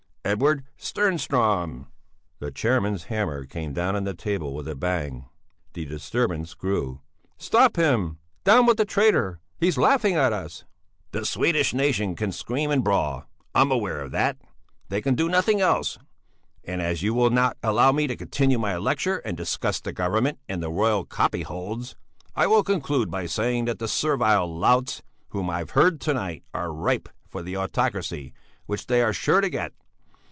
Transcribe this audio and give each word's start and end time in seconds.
Edward 0.23 0.63
Stjernström!" 0.79 1.87
The 2.39 2.51
chairman's 2.51 3.05
hammer 3.05 3.43
came 3.43 3.73
down 3.73 3.95
on 3.95 4.03
the 4.05 4.13
table 4.13 4.53
with 4.53 4.67
a 4.67 4.75
bang. 4.75 5.25
The 5.73 5.83
disturbance 5.85 6.53
grew. 6.53 7.01
"Stop 7.37 7.75
him! 7.75 8.17
Down 8.43 8.65
with 8.67 8.77
the 8.77 8.85
traitor! 8.85 9.41
He's 9.57 9.79
laughing 9.79 10.13
at 10.15 10.31
us!" 10.31 10.63
"The 11.11 11.25
Swedish 11.25 11.73
nation 11.73 12.15
can 12.15 12.31
scream 12.31 12.69
and 12.71 12.83
brawl, 12.83 13.25
I 13.55 13.61
am 13.61 13.71
aware 13.71 13.99
of 14.01 14.11
that! 14.11 14.37
They 14.89 15.01
can 15.01 15.15
do 15.15 15.27
nothing 15.27 15.59
else! 15.59 15.97
And 16.63 16.81
as 16.83 17.01
you 17.01 17.13
will 17.15 17.31
not 17.31 17.57
allow 17.63 17.91
me 17.91 18.05
to 18.07 18.15
continue 18.15 18.59
my 18.59 18.77
lecture 18.77 19.17
and 19.25 19.35
discuss 19.35 19.81
the 19.81 19.91
Government 19.91 20.37
and 20.47 20.61
the 20.63 20.69
royal 20.71 21.03
copyholds, 21.03 21.95
I 22.35 22.45
will 22.47 22.63
conclude 22.63 23.09
by 23.11 23.25
saying 23.25 23.65
that 23.65 23.79
the 23.79 23.87
servile 23.87 24.47
louts 24.55 25.01
whom 25.29 25.49
I 25.49 25.57
have 25.57 25.71
heard 25.71 25.99
to 26.01 26.13
night 26.13 26.43
are 26.53 26.71
ripe 26.71 27.09
for 27.27 27.41
the 27.41 27.57
autocracy 27.57 28.33
which 28.67 28.85
they 28.85 29.01
are 29.01 29.13
sure 29.13 29.41
to 29.41 29.49
get. 29.49 29.73